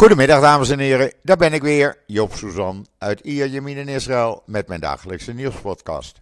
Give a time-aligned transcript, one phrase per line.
[0.00, 4.68] Goedemiddag dames en heren, daar ben ik weer, Joop Suzan uit Ierjemien in Israël met
[4.68, 6.20] mijn dagelijkse nieuwspodcast.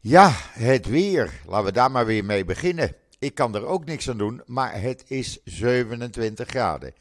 [0.00, 2.96] Ja, het weer, laten we daar maar weer mee beginnen.
[3.18, 6.94] Ik kan er ook niks aan doen, maar het is 27 graden.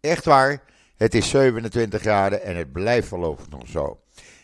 [0.00, 0.62] Echt waar,
[0.96, 4.00] het is 27 graden en het blijft voorlopig nog zo.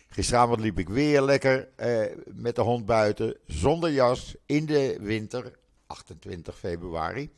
[0.09, 5.51] Gisteravond liep ik weer lekker eh, met de hond buiten, zonder jas, in de winter,
[5.87, 7.31] 28 februari.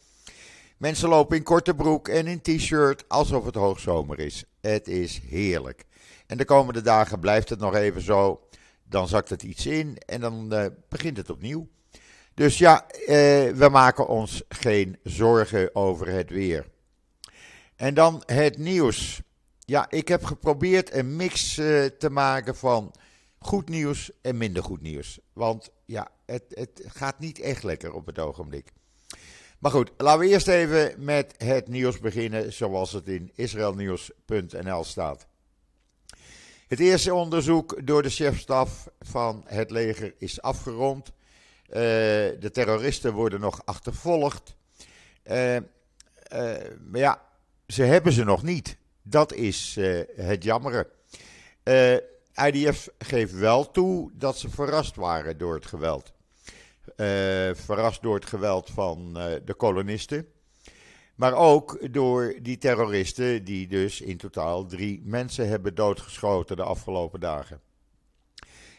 [0.84, 4.44] Mensen lopen in korte broek en in t-shirt alsof het hoogzomer is.
[4.62, 5.86] Het is heerlijk.
[6.28, 8.48] En de komende dagen blijft het nog even zo.
[8.84, 11.68] Dan zakt het iets in en dan uh, begint het opnieuw.
[12.34, 13.08] Dus ja, uh,
[13.52, 16.70] we maken ons geen zorgen over het weer.
[17.76, 19.22] En dan het nieuws.
[19.60, 22.96] Ja, ik heb geprobeerd een mix uh, te maken van
[23.38, 25.20] goed nieuws en minder goed nieuws.
[25.34, 28.72] Want ja, het, het gaat niet echt lekker op het ogenblik.
[29.64, 35.28] Maar goed, laten we eerst even met het nieuws beginnen zoals het in israelnieuws.nl staat.
[36.68, 41.08] Het eerste onderzoek door de chefstaf van het leger is afgerond.
[41.08, 41.14] Uh,
[41.76, 44.56] de terroristen worden nog achtervolgd.
[45.26, 45.62] Uh, uh,
[46.90, 47.22] maar ja,
[47.68, 48.78] ze hebben ze nog niet.
[49.02, 49.78] Dat is
[50.16, 50.90] het jammere.
[52.46, 56.13] IDF geeft wel toe dat ze verrast waren door het geweld.
[56.88, 56.96] Uh,
[57.54, 60.28] verrast door het geweld van uh, de kolonisten.
[61.16, 67.20] Maar ook door die terroristen die dus in totaal drie mensen hebben doodgeschoten de afgelopen
[67.20, 67.62] dagen.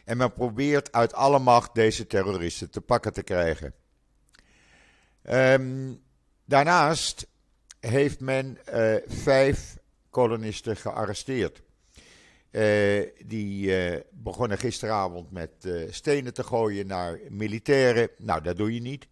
[0.05, 3.73] En men probeert uit alle macht deze terroristen te pakken te krijgen.
[5.29, 6.01] Um,
[6.45, 7.27] daarnaast
[7.79, 9.77] heeft men uh, vijf
[10.09, 11.61] kolonisten gearresteerd.
[12.55, 18.09] Uh, die uh, begonnen gisteravond met uh, stenen te gooien naar militairen.
[18.17, 19.07] Nou, dat doe je niet.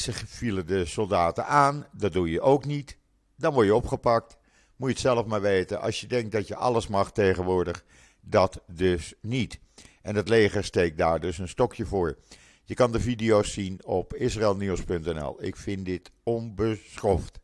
[0.00, 1.86] ze vielen de soldaten aan.
[1.92, 2.96] Dat doe je ook niet.
[3.36, 4.36] Dan word je opgepakt.
[4.76, 5.80] Moet je het zelf maar weten.
[5.80, 7.84] Als je denkt dat je alles mag tegenwoordig,
[8.20, 9.58] dat dus niet.
[10.02, 12.18] En het leger steekt daar dus een stokje voor.
[12.64, 15.42] Je kan de video's zien op israelnieuws.nl.
[15.42, 17.40] Ik vind dit onbeschoft.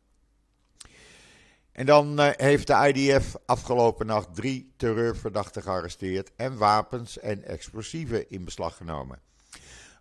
[1.73, 8.29] En dan uh, heeft de IDF afgelopen nacht drie terreurverdachten gearresteerd en wapens en explosieven
[8.29, 9.19] in beslag genomen.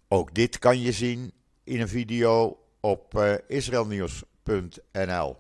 [0.09, 1.33] Ook dit kan je zien
[1.65, 5.37] in een video op uh, israelnieuws.nl.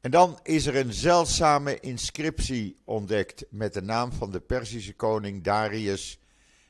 [0.00, 5.42] En dan is er een zeldzame inscriptie ontdekt met de naam van de Perzische koning
[5.44, 6.18] Darius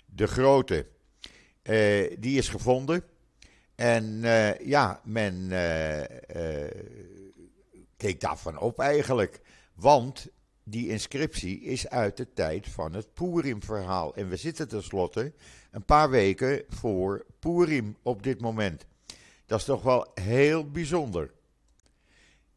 [0.07, 0.87] de Grote.
[1.63, 3.05] Uh, die is gevonden.
[3.75, 4.21] En
[4.65, 5.49] ja, men
[7.97, 9.41] keek daarvan op eigenlijk.
[9.75, 10.27] Want
[10.65, 14.15] die inscriptie is uit de tijd van het Purim-verhaal.
[14.15, 15.33] En we zitten tenslotte
[15.71, 18.87] een paar weken voor Purim op dit moment.
[19.47, 21.35] Dat is toch wel heel bijzonder.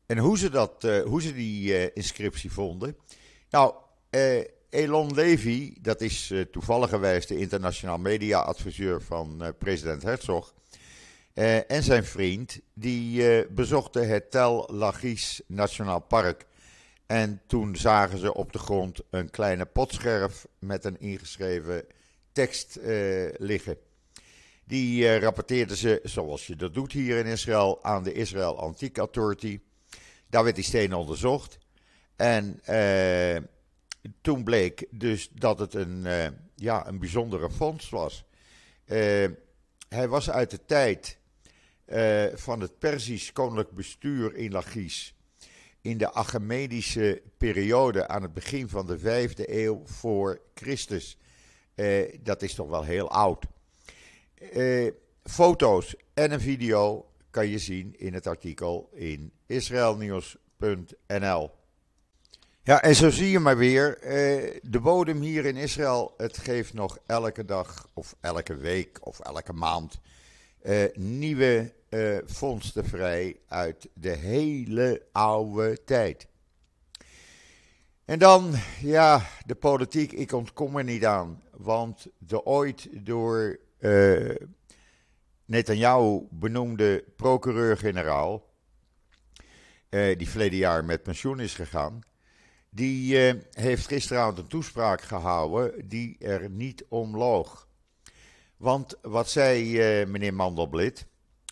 [0.06, 2.98] En hoe ze, dat, uh, hoe ze die uh, inscriptie vonden.
[3.50, 3.74] Nou,
[4.12, 10.54] uh, Elon Levy, dat is toevalligerwijs de internationaal media-adviseur van president Herzog.
[11.40, 16.46] Uh, en zijn vriend, die uh, bezochten het Tel Lachis Nationaal Park.
[17.06, 21.86] En toen zagen ze op de grond een kleine potscherf met een ingeschreven
[22.32, 23.78] tekst uh, liggen.
[24.64, 29.60] Die rapporteerden ze, zoals je dat doet hier in Israël, aan de Israel Antique Authority.
[30.30, 31.58] Daar werd die steen onderzocht.
[32.16, 32.62] En
[34.22, 36.06] toen bleek dus dat het een,
[36.56, 38.24] ja, een bijzondere vondst was.
[39.90, 41.19] hij was uit de tijd
[41.94, 45.10] uh, van het Persisch koninklijk bestuur in Lachish
[45.82, 51.18] in de Achemedische periode aan het begin van de vijfde eeuw voor Christus.
[51.76, 53.46] Uh, dat is toch wel heel oud.
[54.54, 54.92] Uh,
[55.24, 61.52] foto's en een video kan je zien in het artikel in israelnieuws.nl.
[62.64, 63.98] Ja, en zo zie je maar weer,
[64.62, 69.54] de bodem hier in Israël, het geeft nog elke dag of elke week of elke
[69.54, 70.00] maand
[70.94, 76.28] nieuwe uh, vondsten vrij uit de hele oude tijd.
[78.06, 81.42] En dan, ja, de politiek, ik ontkom er niet aan.
[81.58, 84.36] Want de ooit door uh,
[85.46, 88.48] Netanyahu benoemde procureur-generaal,
[89.90, 92.00] die verleden jaar met pensioen is gegaan,
[92.70, 93.18] die
[93.52, 97.69] heeft gisteravond een toespraak gehouden die er niet om loog.
[98.60, 101.06] Want wat zei meneer Mandelblit?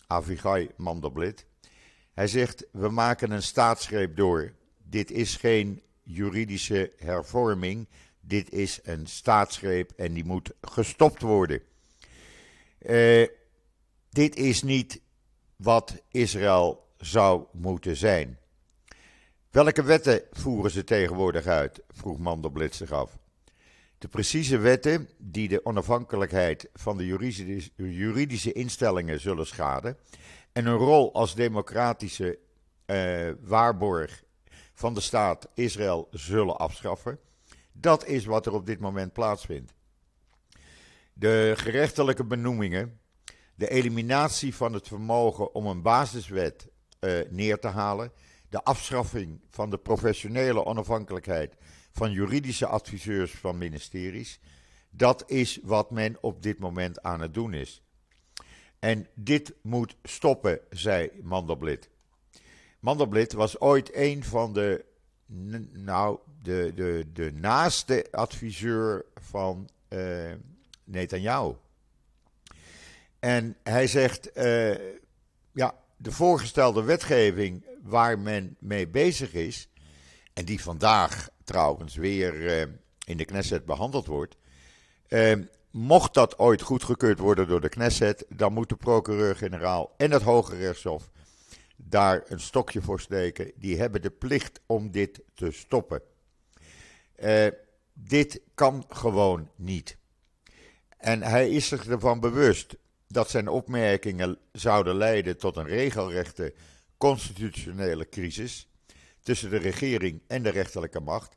[0.06, 1.46] Avigai Mandelblit.
[2.14, 4.52] Hij zegt: We maken een staatsgreep door.
[4.78, 7.88] Dit is geen juridische hervorming.
[8.20, 11.62] Dit is een staatsgreep en die moet gestopt worden.
[12.80, 13.28] Uh,
[14.10, 15.00] dit is niet
[15.56, 18.38] wat Israël zou moeten zijn.
[19.50, 21.80] Welke wetten voeren ze tegenwoordig uit?
[21.88, 23.18] vroeg Mandelblit zich af.
[23.98, 27.06] De precieze wetten die de onafhankelijkheid van de
[27.76, 29.96] juridische, instellingen zullen schaden
[30.52, 32.38] en een rol als democratische
[32.86, 34.24] uh, waarborg
[34.72, 37.18] van de staat Israël zullen afschaffen,
[37.72, 39.74] dat is wat er op dit moment plaatsvindt.
[41.12, 43.00] De gerechtelijke benoemingen,
[43.54, 46.68] de eliminatie van het vermogen om een basiswet
[47.00, 48.12] uh, neer te halen,
[48.48, 51.54] de afschaffing van de professionele onafhankelijkheid
[51.98, 54.40] van juridische adviseurs van ministeries.
[54.90, 57.82] Dat is wat men op dit moment aan het doen is.
[58.78, 61.88] En dit moet stoppen, zei Mandelblit.
[62.80, 64.84] Mandelblit was ooit een van de,
[65.72, 70.32] nou, de, de, de naaste adviseur van uh,
[70.84, 71.54] Netanyahu.
[73.18, 74.74] En hij zegt, uh,
[75.52, 79.68] ja, de voorgestelde wetgeving waar men mee bezig is,
[80.38, 82.74] en die vandaag trouwens weer uh,
[83.04, 84.36] in de Knesset behandeld wordt.
[85.08, 85.36] Uh,
[85.70, 90.56] mocht dat ooit goedgekeurd worden door de Knesset, dan moet de procureur-generaal en het Hoge
[90.56, 91.10] Rechtshof
[91.76, 93.52] daar een stokje voor steken.
[93.56, 96.02] Die hebben de plicht om dit te stoppen.
[97.22, 97.46] Uh,
[97.92, 99.96] dit kan gewoon niet.
[100.96, 102.76] En hij is zich ervan bewust
[103.08, 106.54] dat zijn opmerkingen zouden leiden tot een regelrechte
[106.96, 108.68] constitutionele crisis
[109.22, 111.36] tussen de regering en de rechterlijke macht.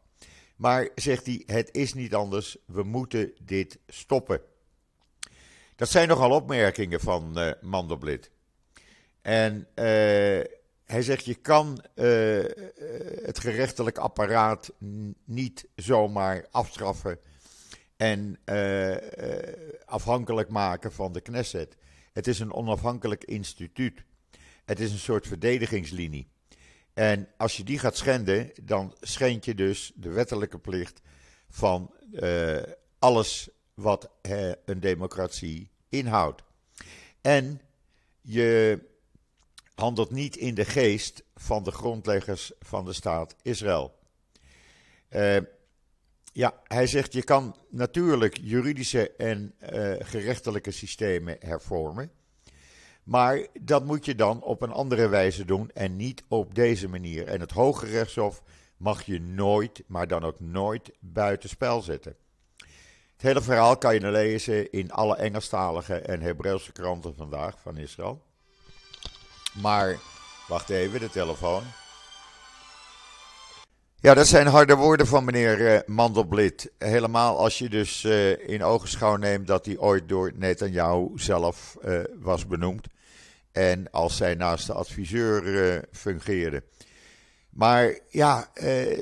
[0.56, 4.42] Maar zegt hij, het is niet anders, we moeten dit stoppen.
[5.76, 8.32] Dat zijn nogal opmerkingen van uh, Mandelblit.
[9.22, 9.66] En uh,
[10.86, 12.06] hij zegt, je kan uh,
[13.24, 14.72] het gerechtelijk apparaat
[15.26, 17.20] niet zomaar afstraffen
[17.98, 18.40] en
[19.86, 21.78] afhankelijk maken van de Knesset.
[22.14, 24.04] Het is een onafhankelijk instituut.
[24.66, 26.28] Het is een soort verdedigingslinie.
[26.94, 31.02] En als je die gaat schenden, dan schend je dus de wettelijke plicht
[31.50, 32.58] van uh,
[33.00, 36.44] alles wat uh, een democratie inhoudt.
[37.22, 37.62] En
[38.22, 38.80] je
[39.76, 44.00] handelt niet in de geest van de grondleggers van de staat Israël.
[45.10, 45.38] Uh,
[46.34, 49.54] ja, hij zegt je kan natuurlijk juridische en
[50.00, 52.12] gerechtelijke systemen hervormen.
[53.04, 57.28] Maar dat moet je dan op een andere wijze doen en niet op deze manier.
[57.28, 58.44] En het Hoge Rechtshof
[58.78, 62.16] mag je nooit, maar dan ook nooit buitenspel zetten.
[63.12, 68.22] Het hele verhaal kan je lezen in alle Engelstalige en Hebreeuwse kranten vandaag van Israël.
[69.62, 69.98] Maar,
[70.48, 71.64] wacht even, de telefoon.
[74.02, 76.72] Ja, dat zijn harde woorden van meneer uh, Mandelblit.
[76.78, 82.00] Helemaal als je dus uh, in ogenschouw neemt dat hij ooit door Netanyahu zelf uh,
[82.20, 82.88] was benoemd.
[83.52, 86.64] En als zij naast de adviseur fungeerde.
[87.50, 88.52] Maar ja,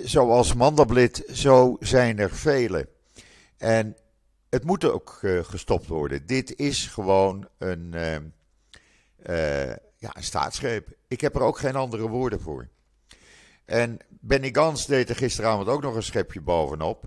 [0.04, 2.88] zoals Mandelblit, zo zijn er velen.
[3.58, 3.96] En
[4.50, 6.26] het moet ook gestopt worden.
[6.26, 7.96] Dit is gewoon een,
[9.98, 10.88] ja, een staatsgreep.
[11.08, 12.68] Ik heb er ook geen andere woorden voor.
[13.70, 17.04] En Benny Gans deed er gisteravond ook nog een schepje bovenop.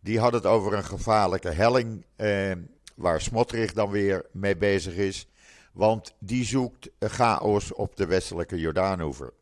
[0.00, 2.52] Die had het over een gevaarlijke helling, eh,
[2.94, 5.28] waar Smotrich dan weer mee bezig is.
[5.72, 9.32] Want die zoekt chaos op de westelijke Jordaanoever.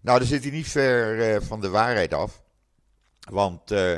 [0.00, 2.42] Nou, daar zit hij niet ver eh, van de waarheid af.
[3.30, 3.96] Want eh,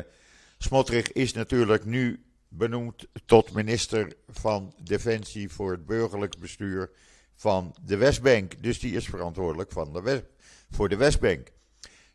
[0.58, 6.90] Smotrich is natuurlijk nu benoemd tot minister van Defensie voor het burgerlijk bestuur
[7.34, 8.62] van de Westbank.
[8.62, 10.24] Dus die is verantwoordelijk van de
[10.70, 11.48] voor de Westbank.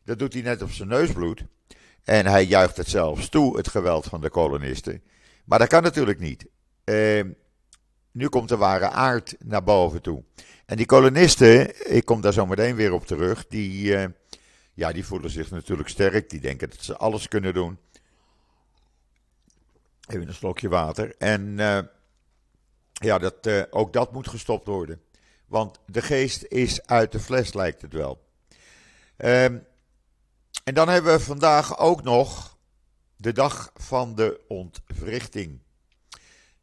[0.06, 1.44] Dat doet hij net op zijn neusbloed.
[2.04, 5.02] En hij juicht het zelfs toe, het geweld van de kolonisten.
[5.46, 6.46] Maar dat kan natuurlijk niet.
[6.86, 7.24] Uh,
[8.12, 10.24] nu komt de ware aard naar boven toe.
[10.66, 14.06] En die kolonisten, ik kom daar zo meteen weer op terug, die, uh,
[14.74, 16.30] ja, die voelen zich natuurlijk sterk.
[16.30, 17.78] Die denken dat ze alles kunnen doen.
[20.08, 21.16] Even een slokje water.
[21.18, 21.80] En uh,
[22.92, 25.02] ja, dat, uh, ook dat moet gestopt worden.
[25.48, 28.24] Want de geest is uit de fles, lijkt het wel.
[29.18, 29.58] Ehm
[30.66, 32.58] en dan hebben we vandaag ook nog
[33.18, 35.60] de dag van de ontwrichting.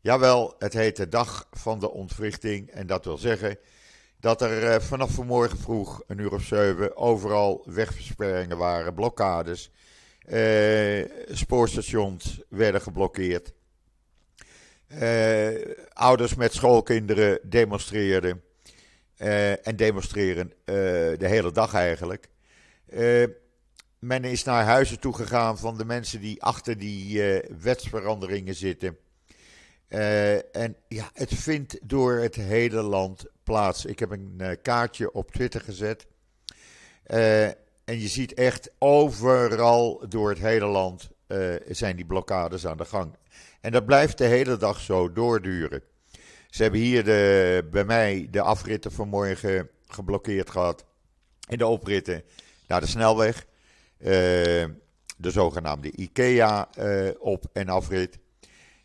[0.00, 2.70] Jawel, het heet de dag van de ontwrichting.
[2.70, 3.58] En dat wil zeggen
[4.20, 9.70] dat er eh, vanaf vanmorgen vroeg, een uur of zeven, overal wegversperringen waren, blokkades.
[10.18, 13.52] Eh, spoorstations werden geblokkeerd.
[14.86, 18.42] Eh, ouders met schoolkinderen demonstreerden.
[19.16, 20.74] Eh, en demonstreren eh,
[21.18, 22.30] de hele dag eigenlijk.
[24.02, 28.96] Men is naar huizen toegegaan van de mensen die achter die uh, wetsveranderingen zitten.
[29.88, 33.84] Uh, en ja, het vindt door het hele land plaats.
[33.84, 36.06] Ik heb een kaartje op Twitter gezet.
[37.04, 41.10] en je ziet echt overal door het hele land
[41.68, 43.16] zijn die blokkades aan de gang.
[43.60, 45.82] En dat blijft de hele dag zo doorduren.
[46.48, 50.84] Ze hebben hier de, bij mij de afritten vanmorgen geblokkeerd gehad.
[51.48, 52.22] In de opritten
[52.66, 53.46] naar de snelweg.
[54.02, 54.08] Uh,
[55.16, 58.18] de zogenaamde IKEA uh, op- en afrit.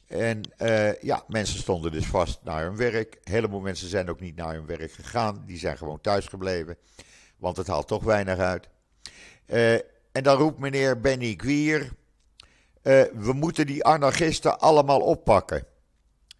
[0.08, 3.18] En uh, ja, mensen stonden dus vast naar hun werk.
[3.24, 5.44] Heleboel mensen zijn ook niet naar hun werk gegaan.
[5.46, 6.78] Die zijn gewoon thuis gebleven.
[7.38, 8.68] Want het haalt toch weinig uit.
[10.12, 11.92] en dan roept meneer Benny Gwier.
[13.14, 15.66] we moeten die anarchisten allemaal oppakken.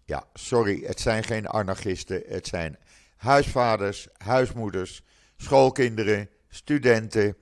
[0.04, 2.22] Ja, sorry, het zijn geen anarchisten.
[2.26, 2.78] Het zijn
[3.16, 5.02] huisvaders, huismoeders,
[5.36, 7.36] schoolkinderen, studenten.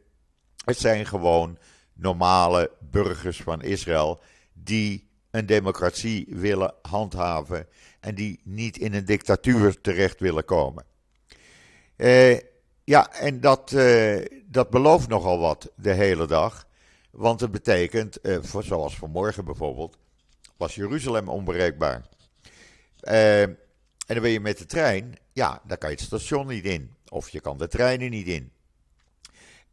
[0.67, 1.59] Het zijn gewoon
[1.93, 4.21] normale burgers van Israël
[4.53, 7.67] die een democratie willen handhaven
[8.01, 10.85] en die niet in een dictatuur terecht willen komen.
[11.97, 12.39] Eh,
[12.85, 16.67] ja, en dat, eh, dat belooft nogal wat de hele dag.
[17.11, 19.97] Want het betekent, eh, voor, zoals vanmorgen bijvoorbeeld,
[20.57, 22.07] was Jeruzalem onbereikbaar.
[23.03, 23.57] Uh, en
[24.07, 26.95] dan ben je met de trein, ja, dan kan je het station niet in.
[27.09, 28.53] Of je kan de treinen niet in.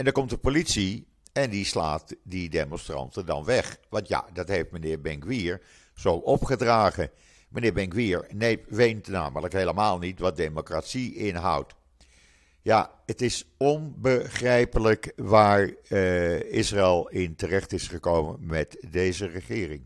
[0.03, 3.77] En dan komt de politie en die slaat die demonstranten dan weg.
[3.89, 5.61] Want ja, dat heeft meneer Benkwier
[5.95, 7.09] zo opgedragen.
[7.49, 11.75] Meneer Benkwier nee, weet namelijk helemaal niet wat democratie inhoudt.
[12.61, 19.85] Ja, het is onbegrijpelijk waar uh, Israël in terecht is gekomen met deze regering.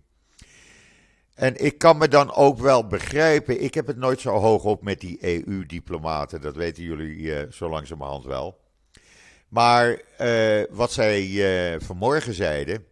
[1.34, 4.84] En ik kan me dan ook wel begrijpen, ik heb het nooit zo hoog op
[4.84, 8.66] met die EU-diplomaten, dat weten jullie uh, zo langzamerhand wel.
[9.48, 12.86] Maar uh, wat zij uh, vanmorgen zeiden,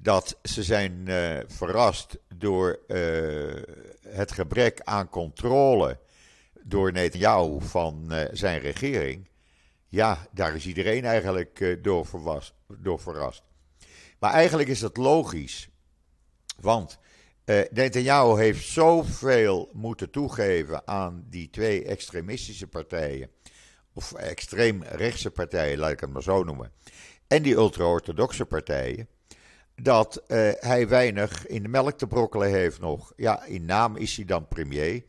[0.00, 1.08] dat ze zijn
[1.46, 2.78] verrast door
[4.08, 5.98] het gebrek aan controle
[6.62, 9.28] door Netanyahu van zijn regering.
[9.88, 12.06] Ja, daar is iedereen eigenlijk door,
[12.78, 13.42] door verrast.
[14.18, 15.68] Maar eigenlijk is dat logisch.
[16.60, 16.98] Want
[17.44, 23.30] uh, Netanyahu heeft zoveel moeten toegeven aan die twee extremistische partijen.
[23.94, 26.72] Of extreemrechtse partijen, laat ik het maar zo noemen.
[27.26, 29.08] En die ultra-orthodoxe partijen.
[29.74, 33.12] Dat uh, hij weinig in de melk te brokkelen heeft nog.
[33.16, 35.04] Ja, in naam is hij dan premier.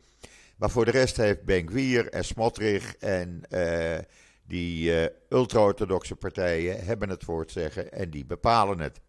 [0.56, 3.98] Maar voor de rest heeft Ben en Smotrich en uh,
[4.46, 4.92] die
[5.28, 9.00] ultra-orthodoxe partijen hebben het woord zeggen en die bepalen het.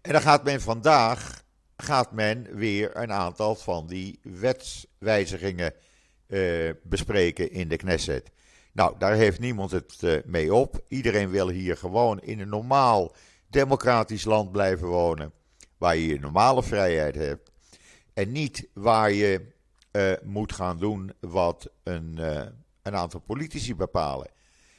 [0.00, 1.46] En dan gaat men vandaag
[1.82, 5.72] gaat men weer een aantal van die wetswijzigingen
[6.26, 8.30] uh, bespreken in de Knesset.
[8.78, 10.80] Nou, daar heeft niemand het uh, mee op.
[10.88, 13.14] Iedereen wil hier gewoon in een normaal
[13.46, 15.32] democratisch land blijven wonen.
[15.78, 17.50] Waar je je normale vrijheid hebt.
[18.14, 19.46] En niet waar je
[19.92, 22.18] uh, moet gaan doen wat een,
[22.82, 24.30] een aantal politici bepalen.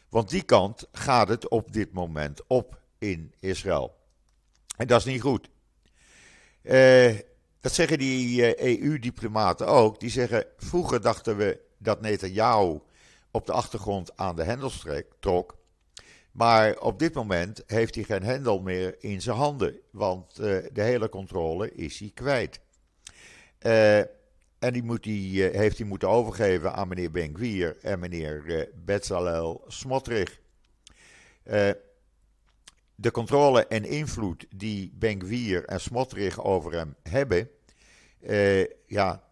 [0.10, 3.96] Want die kant gaat het op dit moment op in Israël.
[4.78, 5.50] En dat is niet goed.
[7.60, 10.00] Dat zeggen die EU-diplomaten eh, e ook.
[10.00, 12.80] Die zeggen, vroeger dachten we dat Netanyahu
[13.32, 14.86] op de achtergrond aan de hendels
[15.20, 15.58] trok.
[16.32, 19.80] Maar op dit moment heeft hij geen hendel meer in zijn handen.
[19.92, 22.60] Want uh, de hele controle is hij kwijt.
[23.62, 23.98] Uh,
[24.60, 30.40] en die moet die, heeft hij moeten overgeven aan meneer Ben-Gvir en meneer Bezalel Smotrich
[33.00, 37.50] de controle en invloed die Benkwier en Smotrich over hem hebben,
[38.86, 39.24] ja,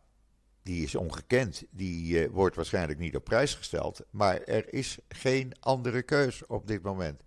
[0.67, 1.63] die is ongekend.
[1.69, 4.01] Die uh, wordt waarschijnlijk niet op prijs gesteld.
[4.09, 7.21] Maar er is geen andere keus op dit moment.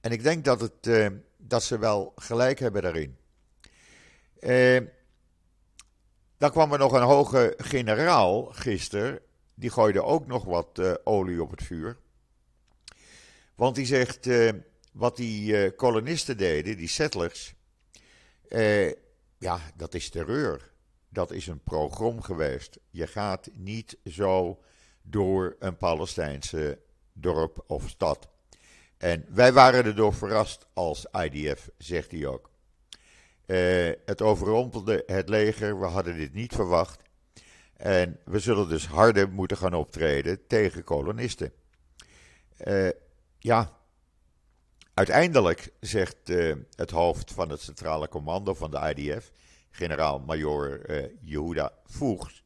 [0.00, 1.06] En ik denk dat, het, uh,
[1.36, 3.16] dat ze wel gelijk hebben daarin.
[6.38, 9.20] dan kwam er nog een hoge generaal gisteren.
[9.54, 11.98] Die gooide ook nog wat olie op het vuur.
[13.54, 14.28] Want die zegt
[14.92, 17.54] wat die uh, kolonisten deden, die settlers,
[18.48, 18.88] uh,
[19.38, 20.69] ja, dat is terreur.
[21.10, 22.78] Dat is een progrom geweest.
[22.90, 24.62] Je gaat niet zo
[25.02, 26.78] door een Palestijnse
[27.12, 28.28] dorp of stad.
[28.96, 32.50] En wij waren erdoor verrast als IDF, zegt hij ook.
[33.46, 37.02] Uh, het overrompelde het leger, we hadden dit niet verwacht.
[37.76, 41.52] En we zullen dus harder moeten gaan optreden tegen kolonisten.
[42.66, 42.88] Uh,
[43.38, 43.80] ja,
[45.00, 49.32] Uiteindelijk zegt uh, het hoofd van het centrale commando van de IDF,
[49.70, 52.42] generaal-majoor uh, Yehuda Voegs,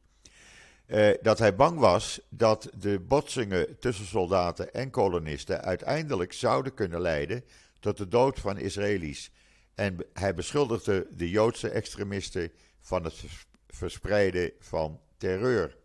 [0.87, 7.01] uh, dat hij bang was dat de botsingen tussen soldaten en kolonisten uiteindelijk zouden kunnen
[7.01, 7.43] leiden
[7.79, 9.31] tot de dood van Israëli's.
[9.75, 13.23] En hij beschuldigde de Joodse extremisten van het
[13.67, 15.77] verspreiden van terreur.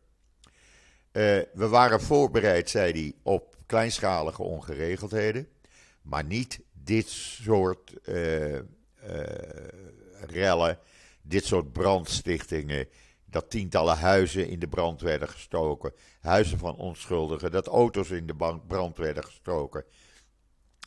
[1.13, 5.49] we waren voorbereid, zei hij, op kleinschalige ongeregeldheden.
[6.03, 7.95] Maar niet dit soort
[10.27, 10.79] rellen,
[11.31, 12.89] dit soort brandstichtingen
[13.25, 18.61] dat tientallen huizen in de brand werden gestoken, huizen van onschuldigen, dat auto's in de
[18.67, 19.85] brand werden gestoken.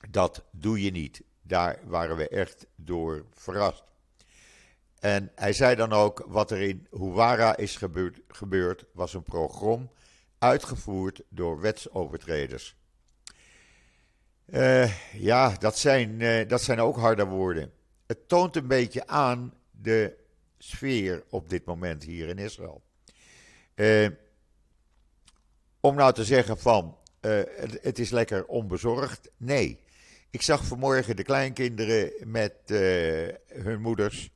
[0.10, 1.24] Dat doe je niet.
[1.42, 3.84] Daar waren we echt door verrast.
[5.00, 9.92] En hij zei dan ook: wat er in Huwara is gebeurd, gebeurd was een program
[10.40, 12.76] uitgevoerd door wetsovertreders.
[14.46, 17.72] Uh, ja, dat zijn, uh, dat zijn ook harde woorden.
[18.06, 20.23] Het toont een beetje aan de
[20.64, 22.84] sfeer op dit moment hier in Israël.
[23.76, 24.08] Uh,
[25.80, 27.42] om nou te zeggen van uh,
[27.82, 29.30] het, is lekker onbezorgd.
[29.38, 29.80] Nee.
[30.30, 32.78] Ik zag vanmorgen de kleinkinderen met uh,
[33.48, 34.30] hun moeders.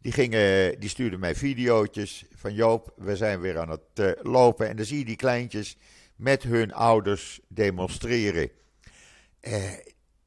[0.00, 4.68] Die, gingen, die stuurden mij video's van Joop, we zijn weer aan het lopen.
[4.68, 5.76] En dan zie je die kleintjes
[6.16, 8.50] met hun ouders demonstreren.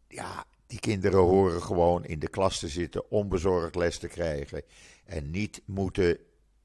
[0.08, 4.64] ja, die kinderen horen gewoon in de klas te zitten, onbezorgd les te krijgen
[5.06, 6.18] en niet moeten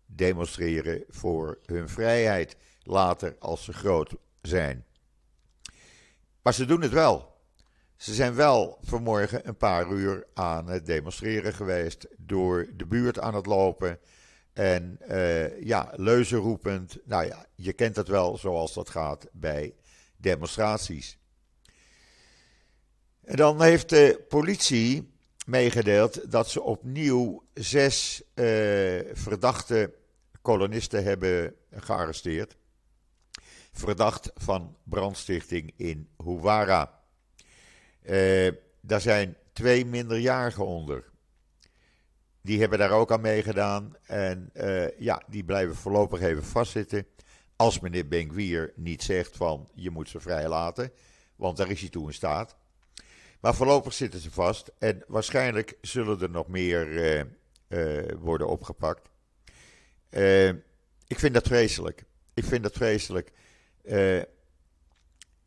[0.06, 4.85] demonstreren voor hun vrijheid later als ze groot zijn.
[6.42, 7.38] Maar ze doen het wel.
[7.97, 13.35] Ze zijn wel vanmorgen een paar uur aan het demonstreren geweest, door de buurt aan
[13.35, 13.99] het lopen
[14.52, 16.99] en uh, ja, leuzen roepend.
[17.04, 19.75] Nou ja, je kent het wel zoals dat gaat bij
[20.16, 21.18] demonstraties.
[23.25, 25.10] En dan heeft de politie
[25.50, 28.45] meegedeeld dat ze opnieuw zes uh,
[29.12, 29.95] verdachte
[30.42, 32.57] kolonisten hebben gearresteerd.
[33.73, 37.00] Verdacht van brandstichting in Huwara.
[38.02, 41.04] Uh, daar zijn twee minderjarigen onder.
[42.42, 43.97] Die hebben daar ook aan meegedaan.
[44.02, 47.07] En uh, ja, die blijven voorlopig even vastzitten.
[47.57, 50.92] Als meneer Benkwier niet zegt van je moet ze vrijlaten.
[51.37, 52.57] Want daar is hij toe in staat.
[53.40, 57.25] Maar voorlopig zitten ze vast en waarschijnlijk zullen er nog meer uh,
[57.69, 59.08] uh, worden opgepakt.
[60.10, 60.49] Uh,
[61.06, 62.04] ik vind dat vreselijk.
[62.34, 63.32] Ik vind dat vreselijk.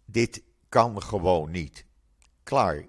[0.06, 1.86] dit kan gewoon niet.
[2.44, 2.86] Klaar.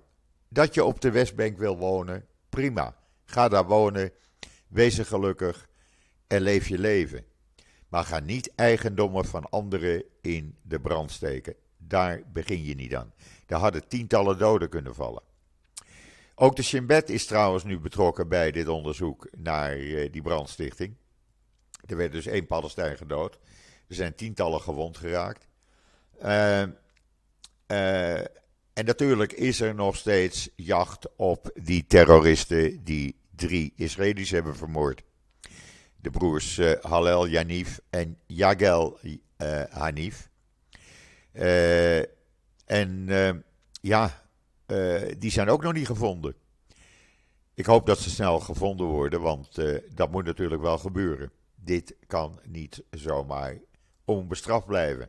[0.48, 2.96] Dat je op de Westbank wil wonen, prima.
[3.24, 4.12] Ga daar wonen,
[4.68, 5.68] wees er gelukkig
[6.26, 7.24] en leef je leven.
[7.88, 11.54] Maar ga niet eigendommen van anderen in de brand steken.
[11.88, 13.12] Daar begin je niet aan.
[13.46, 15.22] Daar hadden tientallen doden kunnen vallen.
[16.34, 20.96] Ook de Shin Bet is trouwens nu betrokken bij dit onderzoek naar uh, die brandstichting.
[21.86, 23.38] Er werd dus één Palestijn gedood.
[23.88, 25.46] Er zijn tientallen gewond geraakt.
[26.22, 26.62] Uh,
[27.66, 28.18] uh,
[28.72, 35.02] en natuurlijk is er nog steeds jacht op die terroristen die drie Israëli's hebben vermoord.
[35.96, 38.98] De broers Halel Yanif en Yagel
[39.70, 40.28] Hanif.
[42.64, 43.08] En
[43.80, 44.22] ja,
[44.66, 46.34] uh, die zijn ook nog niet gevonden.
[47.54, 49.58] Ik hoop dat ze snel gevonden worden, want
[49.90, 51.30] dat moet natuurlijk wel gebeuren.
[51.54, 53.58] Dit kan niet zomaar
[54.04, 55.08] onbestraft blijven.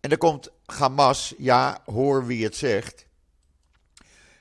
[0.00, 3.06] En dan komt Hamas, ja, hoor wie het zegt.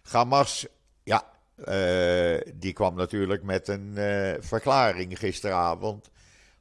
[0.01, 0.67] Hamas,
[1.03, 1.23] ja,
[2.55, 3.97] die kwam natuurlijk met een
[4.39, 6.09] verklaring gisteravond.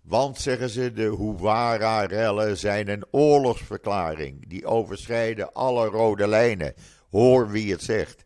[0.06, 4.48] Want, zeggen ze, de Huwara-rellen zijn een oorlogsverklaring.
[4.48, 6.74] Die overschrijden alle rode lijnen
[7.10, 8.24] hoor wie het zegt.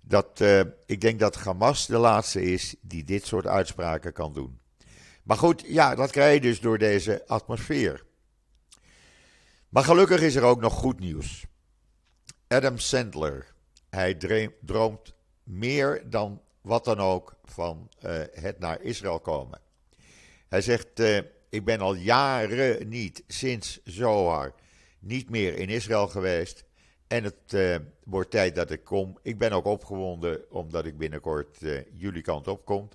[0.00, 4.60] Dat, uh, ik denk dat Hamas de laatste is die dit soort uitspraken kan doen.
[5.22, 8.04] Maar goed, ja, dat krijg je dus door deze atmosfeer.
[9.68, 11.46] Maar gelukkig is er ook nog goed nieuws.
[12.48, 13.54] Adam Sandler,
[13.90, 14.18] hij
[14.60, 19.64] droomt meer dan wat dan ook van uh, het naar Israël komen.
[20.48, 24.54] Hij zegt, uh, ik ben al jaren niet, sinds Zohar,
[24.98, 26.64] niet meer in Israël geweest.
[27.06, 29.18] En het uh, wordt tijd dat ik kom.
[29.22, 32.88] Ik ben ook opgewonden omdat ik binnenkort uh, jullie kant op kom.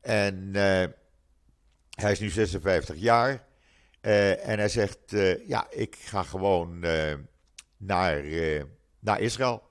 [0.00, 0.54] En
[1.90, 3.46] hij is nu 56 jaar.
[4.00, 4.98] en hij zegt:
[5.46, 6.78] Ja, ik ga gewoon
[7.76, 8.66] naar,
[8.98, 9.62] naar Israël.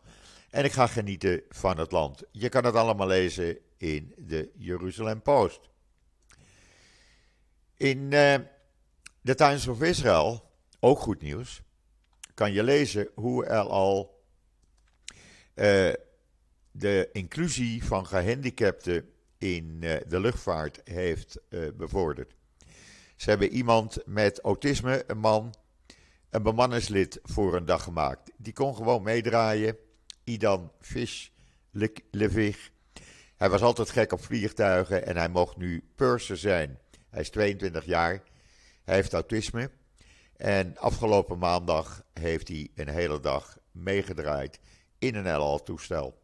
[0.50, 2.24] En ik ga genieten van het land.
[2.32, 5.70] Je kan het allemaal lezen in de Jeruzalem Post.
[7.78, 11.62] In de Times of Israel, ook goed nieuws
[12.34, 14.24] kan je lezen hoe er al
[15.56, 15.94] uh,
[16.72, 21.40] de inclusie van gehandicapten in uh, de luchtvaart heeft
[21.78, 22.36] bevorderd.
[23.16, 25.56] Ze hebben iemand met autisme, een man,
[26.30, 28.32] een bemanningslid voor een dag gemaakt.
[28.38, 29.78] Die kon gewoon meedraaien.
[30.24, 31.28] Idan Fish
[32.12, 32.72] Levig.
[33.36, 36.80] Hij was altijd gek op vliegtuigen en hij mocht nu purser zijn.
[37.16, 38.24] Hij is 22 jaar.
[38.84, 39.72] Hij heeft autisme.
[40.38, 44.60] En afgelopen maandag heeft hij een hele dag meegedraaid
[45.00, 46.22] in een LL-toestel.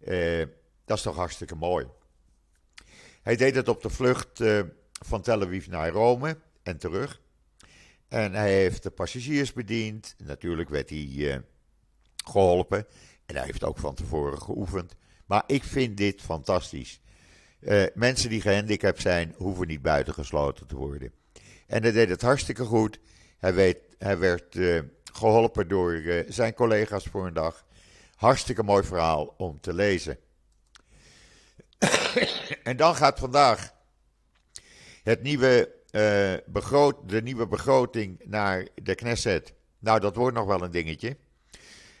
[0.00, 0.46] Uh,
[0.84, 1.86] dat is toch hartstikke mooi.
[3.22, 4.60] Hij deed het op de vlucht uh,
[5.06, 7.20] van Tel Aviv naar Rome en terug.
[8.08, 10.14] En hij heeft de passagiers bediend.
[10.24, 11.36] Natuurlijk werd hij uh,
[12.24, 12.86] geholpen.
[13.26, 14.94] En hij heeft ook van tevoren geoefend.
[15.26, 17.00] Maar ik vind dit fantastisch.
[17.60, 21.12] Uh, mensen die gehandicapt zijn, hoeven niet buitengesloten te worden.
[21.66, 22.98] En hij deed het hartstikke goed.
[23.38, 24.80] Hij, hij werd uh,
[25.12, 27.66] geholpen door uh, zijn collega's voor een dag.
[28.14, 30.18] Hartstikke mooi verhaal om te lezen.
[32.62, 33.74] en dan gaat vandaag
[35.02, 35.74] het nieuwe,
[36.46, 39.52] begroot, de nieuwe begroting naar de Knesset.
[39.78, 41.16] Nou, dat wordt nog wel een dingetje.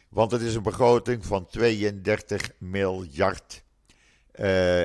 [0.08, 3.62] Want het is een begroting van 32 miljard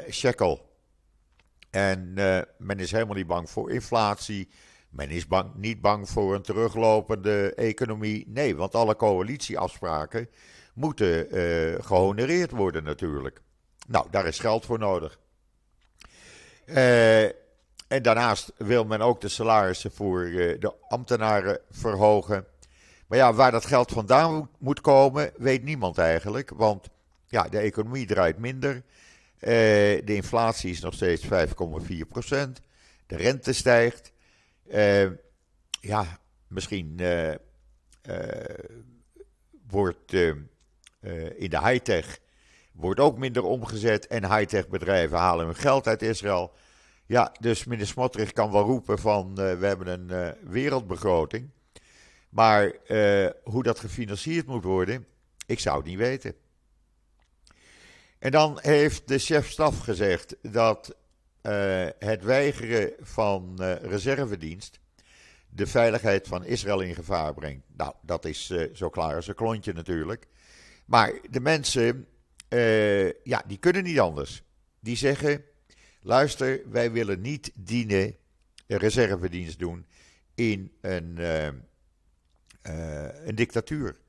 [0.10, 0.72] shekel.
[1.74, 4.50] En uh, men is helemaal niet bang voor inflatie.
[4.89, 8.26] Men is bang, niet bang voor een teruglopende economie.
[8.28, 10.30] Nee, want alle coalitieafspraken
[10.74, 13.42] moeten uh, gehonoreerd worden natuurlijk.
[13.88, 15.20] Nou, daar is geld voor nodig.
[17.88, 20.26] en daarnaast wil men ook de salarissen voor
[20.60, 22.46] de ambtenaren verhogen.
[23.08, 26.50] Maar ja, waar dat geld vandaan moet komen, weet niemand eigenlijk.
[26.56, 26.89] Want
[27.26, 28.84] ja, de economie draait minder.
[29.43, 29.49] Uh,
[30.06, 31.29] de inflatie is nog steeds 5,4%.
[33.06, 34.12] De rente stijgt.
[34.73, 35.10] Uh,
[35.79, 37.34] ja, misschien uh,
[39.67, 40.13] wordt
[41.36, 42.19] in de high-tech
[42.71, 44.08] wordt ook minder omgezet.
[44.08, 46.53] En high-tech bedrijven halen hun geld uit Israël.
[47.06, 51.49] Ja, dus meneer Smotrich kan wel roepen van we hebben een wereldbegroting.
[52.29, 52.73] Maar
[53.43, 55.06] hoe dat gefinancierd moet worden,
[55.45, 56.36] ik zou het niet weten.
[58.24, 60.96] En dan heeft de chef-staf gezegd dat
[61.42, 64.80] uh, het weigeren van uh, reservedienst
[65.50, 67.66] de veiligheid van Israël in gevaar brengt.
[67.78, 70.28] Nou, dat is zo klaar als een klontje natuurlijk.
[70.86, 72.08] Maar de mensen,
[73.24, 74.44] ja, die kunnen niet anders.
[74.80, 75.44] Die zeggen,
[76.02, 78.16] luister, wij willen niet dienen,
[78.68, 79.86] reservedienst doen
[80.36, 81.18] in een
[82.62, 84.00] een dictatuur.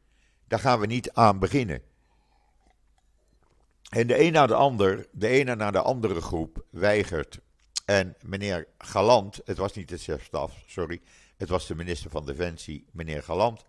[0.46, 1.82] Daar gaan we niet aan beginnen.
[3.94, 7.40] En de een na de ander, de ene na de andere groep weigert.
[7.84, 11.00] En meneer Galant, het was niet de chefstaf, sorry,
[11.36, 13.64] het was de minister van Defensie, meneer Galant.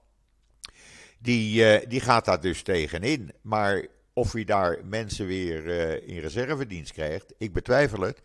[1.20, 3.34] Die, uh, die gaat daar dus tegenin.
[3.42, 8.22] Maar of hij daar mensen weer uh, in reservedienst krijgt, ik betwijfel het.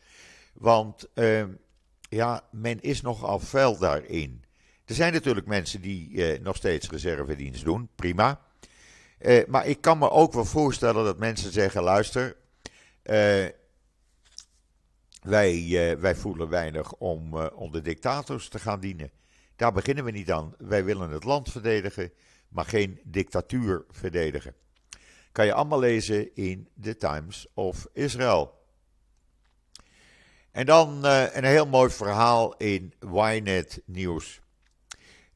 [0.53, 1.09] Want
[2.09, 4.45] ja, men is nogal fel daarin.
[4.91, 8.41] Er zijn natuurlijk mensen die eh, nog steeds reservedienst doen, prima.
[9.21, 12.37] Eh, maar ik kan me ook wel voorstellen dat mensen zeggen: luister,
[13.05, 13.47] uh,
[15.23, 19.11] wij, wij voelen weinig om onder dictators te gaan dienen.
[19.57, 20.55] Daar beginnen we niet aan.
[20.59, 22.13] Wij willen het land verdedigen,
[22.49, 24.55] maar geen dictatuur verdedigen.
[25.33, 28.59] Kan je allemaal lezen in The Times of Israel.
[30.51, 34.41] En dan een heel mooi verhaal in Ynet Nieuws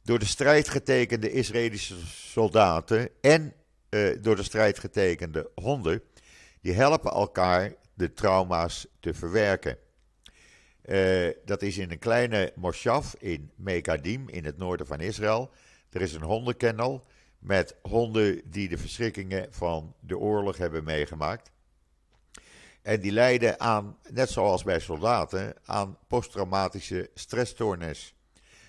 [0.02, 3.54] door de strijd getekende Israëlische soldaten en
[3.94, 6.02] uh, door de strijd getekende honden,
[6.60, 9.78] die helpen elkaar de trauma's te verwerken.
[10.84, 15.50] Uh, dat is in een kleine moshav in Megadim in het noorden van Israël.
[15.90, 17.06] Er is een hondenkennel
[17.38, 21.52] met honden die de verschrikkingen van de oorlog hebben meegemaakt.
[22.82, 28.14] En die lijden aan, net zoals bij soldaten, aan posttraumatische stressstoornis.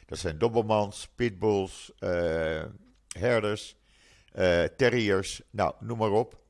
[0.06, 2.64] Dat zijn dobbelmans, pitbulls, uh,
[3.20, 3.76] herders,
[4.78, 6.44] terriers, nou, noem maar op.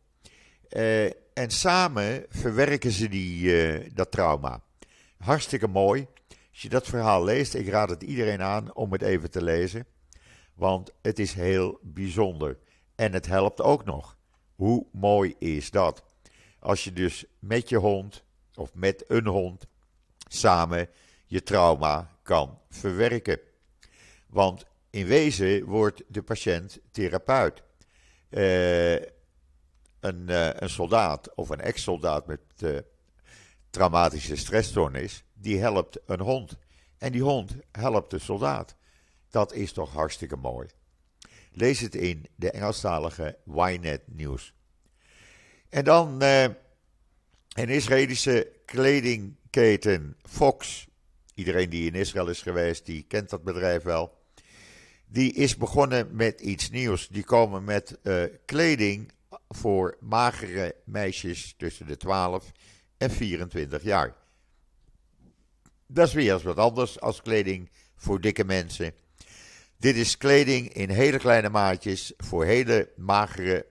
[0.69, 4.61] Uh, en samen verwerken ze die, dat trauma.
[5.17, 6.07] Hartstikke mooi.
[6.51, 9.85] Als je dat verhaal leest, ik raad het iedereen aan om het even te lezen.
[10.53, 12.57] Want het is heel bijzonder.
[12.95, 14.17] En het helpt ook nog.
[14.55, 16.03] Hoe mooi is dat?
[16.59, 19.65] Als je dus met je hond of met een hond
[20.27, 20.89] samen
[21.25, 23.39] je trauma kan verwerken.
[24.27, 27.63] Want in wezen wordt de patiënt therapeut.
[28.35, 28.93] Uh,
[29.99, 32.77] een, uh, een, soldaat of een ex-soldaat met uh,
[33.69, 36.57] traumatische stressstoornis, die helpt een hond.
[36.97, 38.75] En die hond helpt de soldaat.
[39.29, 40.67] Dat is toch hartstikke mooi.
[41.51, 44.53] Lees het in de Engelstalige Ynet nieuws.
[45.69, 46.55] En dan een
[47.69, 50.87] Israëlische kledingketen Fox
[51.35, 54.17] Iedereen die in Israël is geweest, die kent dat bedrijf wel.
[55.07, 57.07] Die is begonnen met iets nieuws.
[57.07, 59.11] Die komen met uh, kleding
[59.49, 62.51] voor magere meisjes tussen de 12
[62.97, 64.15] en 24 jaar.
[65.87, 68.93] Dat is weer eens wat anders als kleding voor dikke mensen.
[69.77, 73.65] Dit is kleding in hele kleine maatjes voor hele magere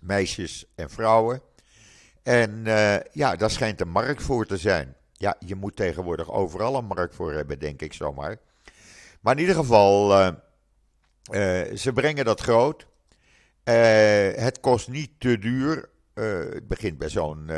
[0.00, 1.42] meisjes en vrouwen.
[2.22, 4.96] En uh, ja, daar schijnt een markt voor te zijn.
[5.12, 8.38] Ja, je moet tegenwoordig overal een markt voor hebben, denk ik zomaar.
[9.20, 10.28] Maar in ieder geval, uh,
[11.32, 12.86] uh, ze brengen dat groot.
[14.34, 15.88] het kost niet te duur.
[16.14, 17.50] het begint bij zo'n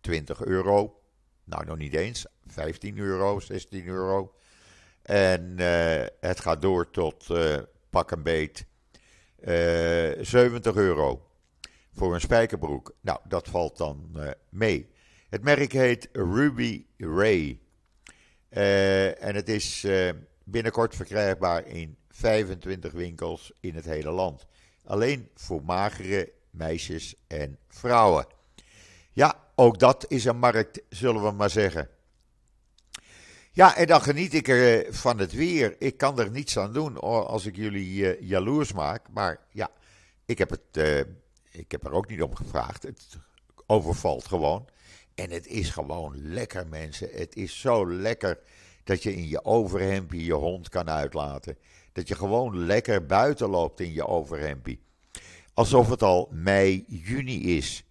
[0.00, 1.00] 20 euro.
[1.44, 2.26] Nou, nog niet eens.
[2.46, 4.34] 15 euro, 16 euro.
[5.02, 5.54] En
[6.20, 7.26] het gaat door tot
[7.90, 8.66] pak een beet
[10.20, 11.26] 70 euro
[11.92, 12.94] voor een spijkerbroek.
[13.00, 14.90] Nou, dat valt dan mee.
[15.28, 17.58] Het merk heet Ruby Ray.
[18.48, 19.86] En het is
[20.44, 24.46] binnenkort verkrijgbaar in 25 winkels in het hele land.
[24.84, 28.26] Alleen voor magere meisjes en vrouwen.
[29.12, 31.88] Ja, ook dat is een markt, zullen we maar zeggen.
[33.52, 35.76] Ja, en dan geniet ik er van het weer.
[35.78, 39.08] Ik kan er niets aan doen als ik jullie jaloers maak.
[39.10, 39.70] Maar ja,
[40.24, 41.06] ik heb het
[41.52, 42.82] ik heb er ook niet om gevraagd.
[42.82, 43.18] Het
[43.66, 44.68] overvalt gewoon.
[45.14, 47.08] En het is gewoon lekker, mensen.
[47.12, 48.38] Het is zo lekker
[48.84, 51.56] dat je in je overhempie je hond kan uitlaten.
[51.92, 54.80] Dat je gewoon lekker buiten loopt in je overhempie.
[55.54, 57.84] Alsof het al mei, juni is.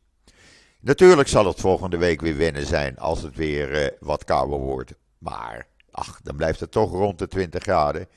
[0.80, 4.94] Natuurlijk zal het volgende week weer wennen zijn als het weer uh, wat kouder wordt.
[5.18, 8.08] Maar, ach, dan blijft het toch rond de 20 graden.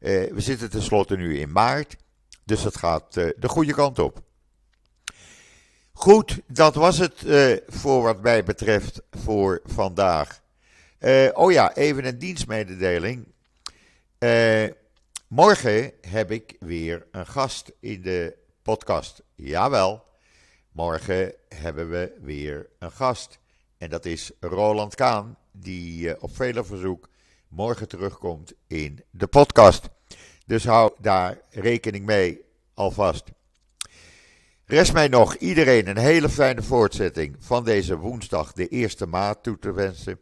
[0.00, 1.96] Uh, we zitten tenslotte nu in maart.
[2.44, 4.22] Dus het gaat uh, de goede kant op.
[5.92, 7.24] Goed, dat was het
[7.68, 10.40] voor wat mij betreft voor vandaag.
[11.32, 13.26] Oh ja, even een dienstmededeling.
[14.18, 14.64] Uh,
[15.32, 19.22] morgen heb ik weer een gast in de podcast.
[19.34, 20.04] Jawel,
[20.72, 23.38] morgen hebben we weer een gast.
[23.78, 27.08] En dat is Roland Kaan, die op vele verzoek
[27.48, 29.88] morgen terugkomt in de podcast.
[30.46, 32.40] Dus hou daar rekening mee
[32.74, 33.24] alvast.
[34.64, 39.58] Rest mij nog iedereen een hele fijne voortzetting van deze woensdag, de 1 maart, toe
[39.58, 40.20] te wensen.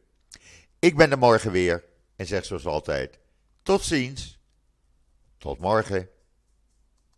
[0.78, 1.84] Ik ben er morgen weer
[2.16, 3.18] en zeg zoals altijd:
[3.62, 4.39] tot ziens.
[5.40, 6.08] Tot morgen.